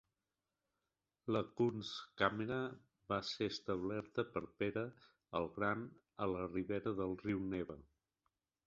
La 1.35 1.41
Kunstkamera 1.59 2.57
va 3.13 3.19
ser 3.33 3.51
establerta 3.53 4.27
per 4.33 4.45
Pere 4.63 4.87
el 5.43 5.49
Gran 5.61 5.87
a 6.27 6.31
la 6.37 6.45
ribera 6.53 6.97
del 7.03 7.17
riu 7.29 7.49
Neva. 7.55 7.81